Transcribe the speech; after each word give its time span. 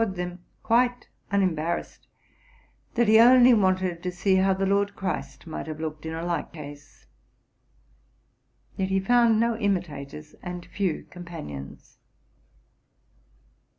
910 0.01 0.01
TRUTH 0.01 0.39
AND 0.39 0.41
FICTION 0.41 0.49
them, 0.49 0.63
quite 0.63 1.09
unembarrassed, 1.43 2.07
that 2.95 3.07
he 3.07 3.19
only 3.19 3.53
wanted 3.53 4.01
to 4.01 4.11
see 4.11 4.37
how 4.37 4.51
the 4.51 4.65
Lord 4.65 4.95
Christ 4.95 5.45
might 5.45 5.67
have 5.67 5.79
looked 5.79 6.07
in 6.07 6.15
a 6.15 6.25
like 6.25 6.51
case. 6.51 7.05
Yet 8.77 8.89
he 8.89 8.99
found 8.99 9.39
no 9.39 9.55
imitators 9.59 10.33
and 10.41 10.65
few 10.65 11.03
companions. 11.11 11.99